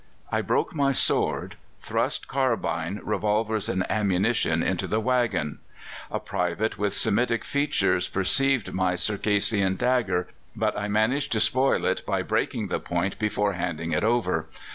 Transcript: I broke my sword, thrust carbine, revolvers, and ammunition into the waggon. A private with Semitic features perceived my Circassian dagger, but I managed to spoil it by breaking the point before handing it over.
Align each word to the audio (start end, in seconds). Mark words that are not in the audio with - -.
I 0.31 0.41
broke 0.41 0.73
my 0.73 0.93
sword, 0.93 1.57
thrust 1.79 2.27
carbine, 2.27 2.99
revolvers, 3.03 3.69
and 3.69 3.85
ammunition 3.87 4.63
into 4.63 4.87
the 4.87 4.99
waggon. 4.99 5.59
A 6.09 6.19
private 6.19 6.75
with 6.79 6.95
Semitic 6.95 7.45
features 7.45 8.07
perceived 8.07 8.73
my 8.73 8.95
Circassian 8.95 9.75
dagger, 9.75 10.27
but 10.55 10.75
I 10.75 10.87
managed 10.87 11.31
to 11.33 11.39
spoil 11.39 11.85
it 11.85 12.03
by 12.07 12.23
breaking 12.23 12.69
the 12.69 12.79
point 12.79 13.19
before 13.19 13.53
handing 13.53 13.91
it 13.91 14.03
over. 14.03 14.47